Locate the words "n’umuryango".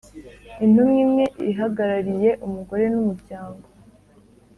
2.93-3.65